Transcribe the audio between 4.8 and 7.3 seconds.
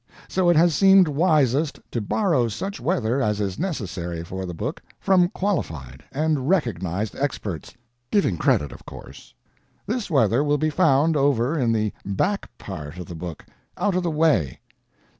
from qualified and recognized